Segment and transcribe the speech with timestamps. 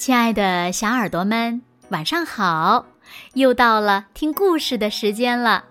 [0.00, 2.86] 亲爱的小耳朵们，晚上好！
[3.34, 5.66] 又到了听故事的时间了，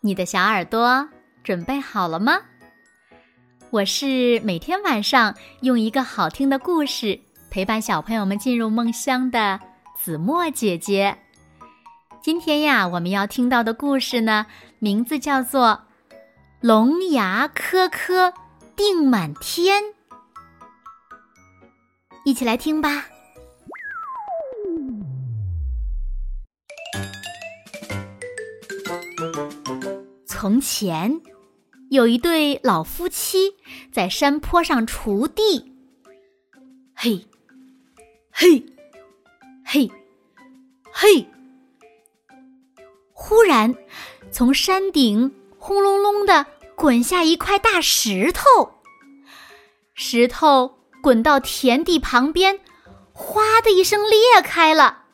[0.00, 1.08] 你的小耳朵
[1.44, 2.40] 准备好了吗？
[3.70, 7.20] 我是每天晚上用一个好听的故事
[7.50, 9.60] 陪伴小朋友们进入梦乡的
[9.96, 11.16] 子墨姐姐。
[12.20, 14.46] 今天呀，我们要听到的故事呢，
[14.80, 15.82] 名字叫做
[16.60, 18.34] 《龙牙颗颗
[18.74, 19.80] 定满天》，
[22.24, 23.06] 一起来听吧。
[30.40, 31.20] 从前，
[31.90, 33.56] 有一对老夫妻
[33.90, 35.74] 在山坡上锄地。
[36.94, 37.26] 嘿，
[38.30, 38.64] 嘿，
[39.64, 39.90] 嘿，
[40.92, 41.26] 嘿！
[43.12, 43.74] 忽然，
[44.30, 48.44] 从山顶轰隆隆的滚下一块大石头。
[49.92, 52.60] 石头滚到田地旁边，
[53.12, 55.06] 哗的一声裂开了。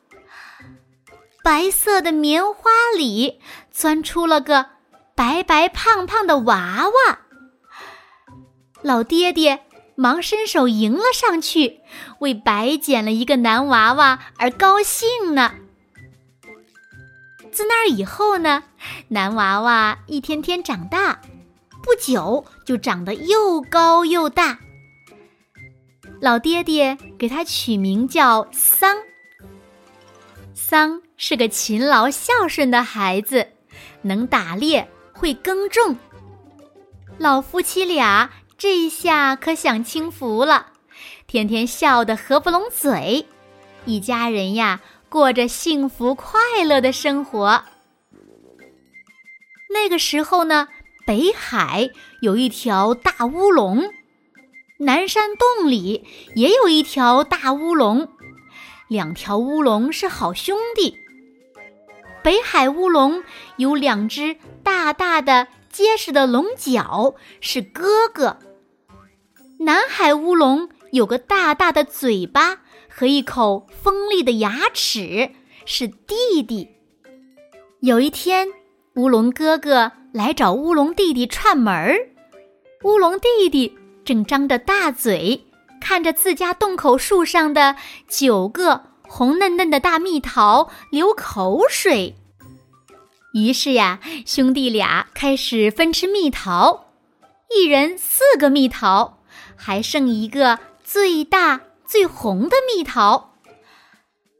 [1.42, 4.73] 白色的棉花里钻出了个。
[5.16, 7.18] 白白胖胖的娃娃，
[8.82, 11.80] 老爹爹忙伸手迎了上去，
[12.18, 15.54] 为白捡了一个男娃娃而高兴呢。
[17.52, 18.64] 自那以后呢，
[19.08, 21.20] 男娃娃一天天长大，
[21.82, 24.58] 不久就长得又高又大。
[26.20, 28.96] 老爹爹给他取名叫桑。
[30.54, 33.46] 桑是个勤劳孝顺的孩子，
[34.02, 34.88] 能打猎。
[35.14, 35.96] 会耕种，
[37.18, 40.72] 老夫妻俩这下可享清福了，
[41.26, 43.26] 天天笑得合不拢嘴，
[43.86, 47.64] 一家人呀过着幸福快乐的生活。
[49.70, 50.68] 那个时候呢，
[51.06, 53.84] 北海有一条大乌龙，
[54.78, 56.04] 南山洞里
[56.34, 58.08] 也有一条大乌龙，
[58.88, 61.03] 两条乌龙是好兄弟。
[62.24, 63.22] 北海乌龙
[63.58, 68.38] 有两只大大的、结实的龙角，是哥哥；
[69.58, 75.32] 南海乌龙有个大大的嘴巴和一口锋利的牙齿，
[75.66, 76.70] 是弟弟。
[77.80, 78.48] 有一天，
[78.94, 82.08] 乌龙哥哥来找乌龙弟弟串门儿，
[82.84, 85.44] 乌龙弟弟正张着大嘴
[85.78, 87.76] 看着自家洞口树上的
[88.08, 88.93] 九个。
[89.06, 92.16] 红嫩嫩的大蜜桃流口水，
[93.32, 96.86] 于是呀，兄弟俩开始分吃蜜桃，
[97.54, 99.18] 一人四个蜜桃，
[99.54, 103.34] 还剩一个最大最红的蜜桃。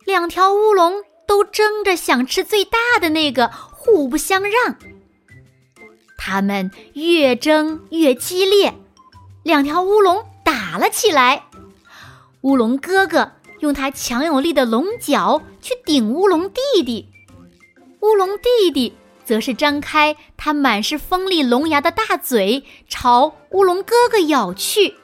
[0.05, 4.77] 两条乌龙都争着想吃最大的那个，互不相让。
[6.17, 8.75] 他们越争越激烈，
[9.43, 11.45] 两条乌龙打了起来。
[12.41, 13.33] 乌龙哥哥。
[13.61, 17.09] 用它强有力的龙角去顶乌龙弟弟，
[18.01, 24.95] 乌龙弟弟则是张开它满是锋利龙牙的大嘴朝乌龙哥哥咬去，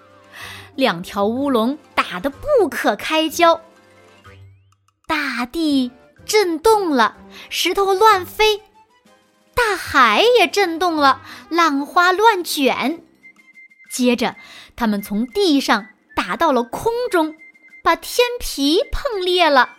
[0.74, 3.60] 两条乌龙打得不可开交，
[5.06, 5.90] 大地
[6.26, 7.16] 震动了，
[7.48, 8.60] 石头乱飞，
[9.54, 13.02] 大海也震动了，浪花乱卷，
[13.90, 14.36] 接着
[14.76, 17.34] 他们从地上打到了空中。
[17.90, 19.70] 把天皮碰裂了，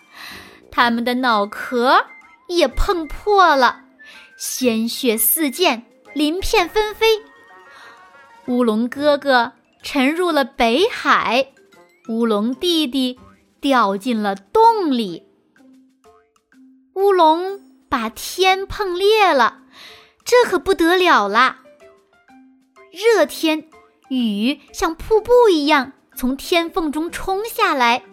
[0.70, 2.08] 他们的脑壳
[2.50, 3.86] 也碰破了，
[4.36, 7.22] 鲜血四溅，鳞片纷飞。
[8.48, 11.54] 乌龙哥哥沉入了北海，
[12.10, 13.18] 乌龙弟弟
[13.62, 15.24] 掉进了洞里。
[16.96, 19.62] 乌龙把天碰裂了，
[20.26, 21.62] 这可不得了啦！
[22.92, 23.70] 热天，
[24.10, 25.94] 雨像瀑布一样。
[26.22, 28.04] 从天缝中冲下来，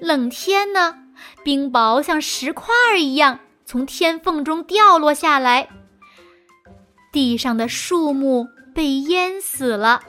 [0.00, 0.98] 冷天呢，
[1.44, 5.68] 冰雹像石块一样从天缝中掉落下来。
[7.12, 10.02] 地上的树木被淹死了，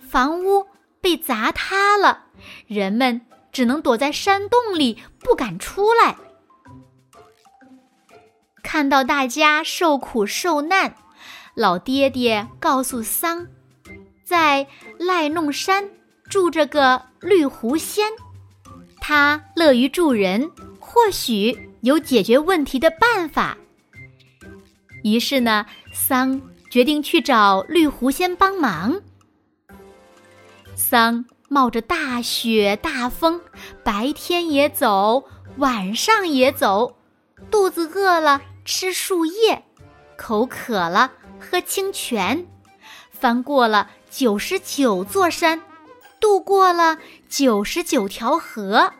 [0.00, 0.66] 房屋
[1.00, 2.24] 被砸塌了，
[2.66, 3.20] 人们
[3.52, 6.16] 只能躲在山洞里，不敢出来。
[8.64, 10.96] 看到大家受苦受难，
[11.54, 13.46] 老爹爹告诉桑，
[14.24, 14.66] 在
[14.98, 15.90] 赖弄山。
[16.28, 18.06] 住着个绿狐仙，
[19.00, 23.56] 他乐于助人，或许有解决问题的办法。
[25.02, 26.40] 于是呢，桑
[26.70, 29.00] 决定去找绿狐仙帮忙。
[30.74, 33.40] 桑冒着大雪大风，
[33.82, 35.24] 白天也走，
[35.56, 36.96] 晚上也走，
[37.50, 39.64] 肚子饿了吃树叶，
[40.16, 42.46] 口渴了喝清泉，
[43.10, 45.62] 翻过了九十九座山。
[46.20, 46.98] 渡过了
[47.28, 48.92] 九十九条河，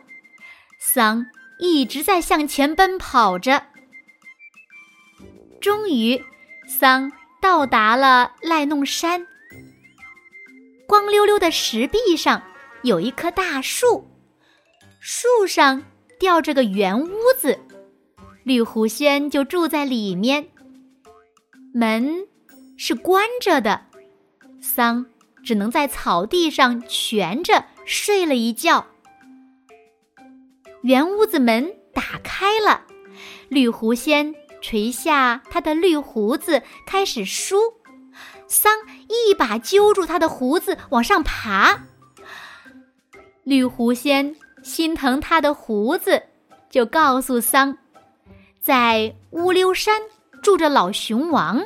[0.79, 1.25] 桑
[1.59, 3.63] 一直在向前奔跑着。
[5.59, 6.23] 终于，
[6.67, 7.11] 桑
[7.41, 9.27] 到达了赖弄山。
[10.87, 12.41] 光溜溜的石壁上
[12.83, 14.07] 有一棵大树，
[14.99, 15.83] 树上
[16.17, 17.59] 吊着个圆屋子，
[18.43, 20.49] 绿狐仙就住在里面。
[21.73, 22.27] 门
[22.77, 23.85] 是关着的，
[24.61, 25.05] 桑
[25.49, 28.85] 只能在草地上蜷着睡了一觉。
[30.83, 32.83] 圆屋子门打开了，
[33.47, 34.35] 绿狐仙。
[34.61, 37.57] 垂下他的绿胡子，开始梳。
[38.45, 38.71] 桑
[39.07, 41.85] 一把揪住他的胡子，往上爬。
[43.43, 46.21] 绿狐仙心疼他的胡子，
[46.69, 47.75] 就告诉桑，
[48.61, 49.99] 在乌溜山
[50.43, 51.65] 住着老熊王，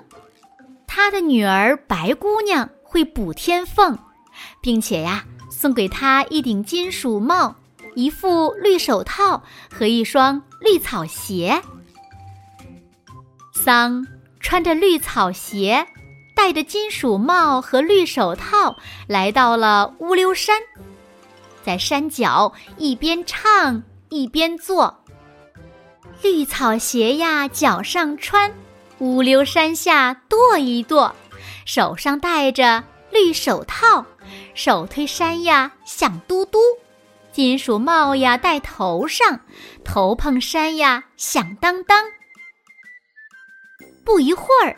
[0.87, 3.97] 他的女儿白姑娘会补天凤，
[4.61, 7.55] 并且呀，送给他一顶金属帽、
[7.95, 9.41] 一副绿手套
[9.71, 11.59] 和一双绿草鞋。
[13.51, 14.05] 桑
[14.39, 15.87] 穿着绿草鞋，
[16.35, 20.61] 戴着金属帽和绿手套，来到了乌溜山，
[21.63, 24.99] 在山脚一边唱一边做。
[26.21, 28.51] 绿草鞋呀，脚上穿；
[28.99, 31.15] 乌溜山下跺一跺，
[31.65, 34.05] 手上戴着绿手套，
[34.53, 36.59] 手推山呀响嘟嘟；
[37.31, 39.39] 金属帽呀戴头上，
[39.83, 42.05] 头碰山呀响当当。
[44.05, 44.75] 不一会儿，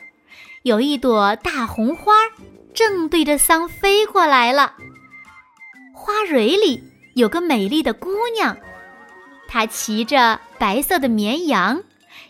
[0.63, 2.13] 有一朵大红花
[2.73, 4.73] 正对着桑飞过来了。
[5.93, 6.83] 花蕊里
[7.15, 8.55] 有个美丽的姑娘，
[9.47, 11.81] 她骑着白色的绵羊，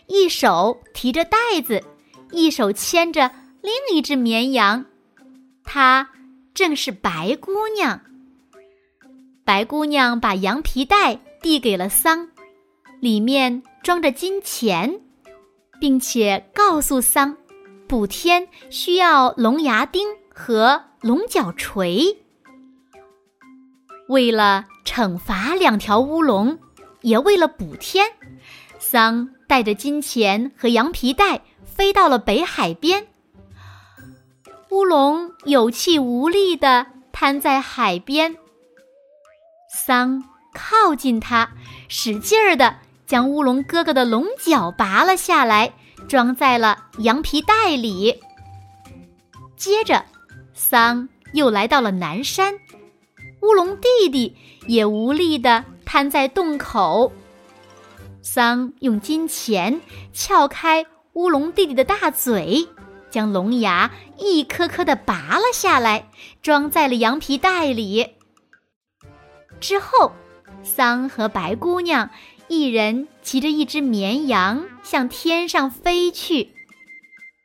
[0.06, 1.36] 一手提着袋
[1.66, 1.82] 子，
[2.30, 3.30] 一手牵着
[3.66, 4.86] 另一只绵羊。
[5.64, 6.10] 它
[6.54, 8.00] 正是白姑娘。
[9.44, 12.28] 白姑娘把羊皮袋递给了桑，
[13.00, 15.00] 里面装着金钱。
[15.78, 17.36] 并且告诉桑，
[17.86, 22.16] 补天需要龙牙钉和龙角锤。
[24.08, 26.58] 为了惩罚两条乌龙，
[27.02, 28.06] 也为了补天，
[28.78, 33.06] 桑带着金钱和羊皮袋飞到了北海边。
[34.70, 38.36] 乌龙有气无力地瘫在海边。
[39.68, 40.24] 桑
[40.54, 41.50] 靠近他，
[41.88, 42.76] 使劲儿地。
[43.06, 45.72] 将乌龙哥哥的龙角拔了下来，
[46.08, 48.20] 装在了羊皮袋里。
[49.56, 50.04] 接着，
[50.54, 52.58] 桑又来到了南山，
[53.42, 54.36] 乌龙弟弟
[54.66, 57.12] 也无力地瘫在洞口。
[58.22, 59.80] 桑用金钱
[60.12, 62.66] 撬开乌龙弟弟的大嘴，
[63.16, 66.10] 将龙牙一颗颗地拔了下来，
[66.42, 68.08] 装在了羊皮袋里。
[69.58, 70.12] 之后，
[70.62, 72.10] 桑和白姑娘。
[72.48, 76.52] 一人骑着一只绵羊向天上飞去，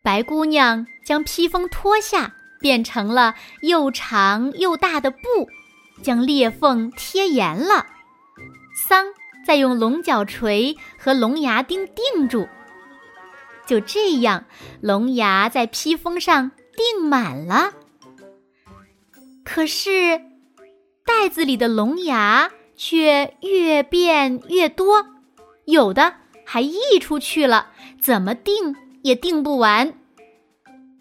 [0.03, 5.18] 白姑娘将披风脱下，变成了又长又大的布，
[6.03, 7.88] 将裂缝贴严了。
[8.75, 9.06] 桑
[9.47, 12.50] 再用龙角锤和龙牙钉钉住，
[13.71, 14.44] 就这样，
[14.81, 17.71] 龙牙在披风上钉满了。
[19.45, 20.19] 可是，
[21.06, 22.51] 袋子里的龙牙。
[22.75, 25.06] 却越变越多，
[25.66, 26.16] 有的
[26.47, 27.68] 还溢出去了，
[28.01, 29.94] 怎么定也定不完。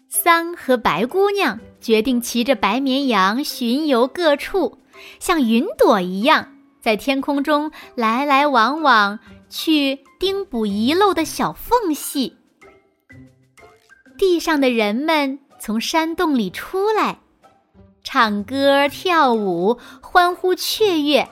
[0.07, 4.77] 桑和白姑娘决定骑着白绵羊巡游各处，
[5.19, 9.17] 像云朵一样在天空中来来往往，
[9.49, 12.37] 去钉补遗漏的小缝隙。
[14.21, 17.17] 地上的人们从山洞里出来，
[18.03, 21.27] 唱歌跳舞，欢呼雀跃。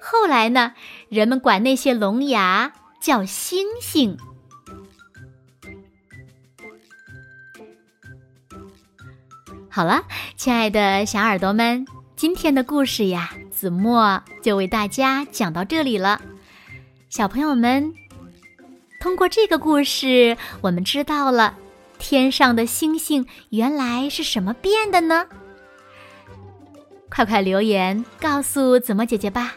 [0.00, 0.74] 后来呢？
[1.08, 4.18] 人们管那些龙牙叫星星。
[9.70, 10.02] 好了，
[10.36, 16.20] 亲爱的小耳朵们，今天的故事呀，子墨就为大家讲到这里了。
[17.08, 17.94] 小朋友们，
[18.98, 21.56] 通过这个故事，我们知道了
[21.98, 25.26] 天上的星星原来是什么变的呢？
[27.10, 29.54] 快快留言告诉子墨姐姐吧。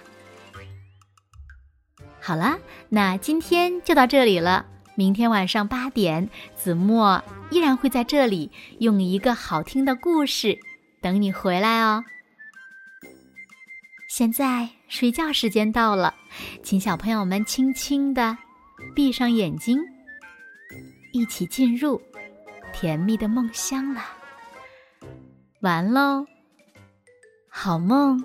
[2.21, 2.57] 好了，
[2.89, 4.65] 那今天就到这里了。
[4.95, 10.59] 明天晚上八点，子墨依然会在这里用一个好听的故事
[11.01, 12.03] 等你回来哦。
[14.09, 16.13] 现在睡觉时间到了，
[16.63, 18.37] 请小朋友们轻轻的
[18.93, 19.79] 闭上眼睛，
[21.13, 22.01] 一起进入
[22.79, 24.01] 甜蜜的梦乡了。
[25.59, 26.25] 完喽，
[27.49, 28.23] 好梦。